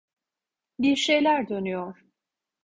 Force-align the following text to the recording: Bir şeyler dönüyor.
Bir 0.79 0.95
şeyler 0.95 1.49
dönüyor. 1.49 2.01